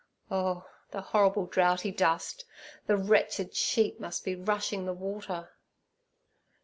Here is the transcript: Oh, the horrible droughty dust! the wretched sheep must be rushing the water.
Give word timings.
Oh, 0.31 0.65
the 0.89 0.99
horrible 1.01 1.45
droughty 1.45 1.91
dust! 1.91 2.43
the 2.87 2.97
wretched 2.97 3.53
sheep 3.55 3.99
must 3.99 4.25
be 4.25 4.33
rushing 4.33 4.87
the 4.87 4.93
water. 4.93 5.51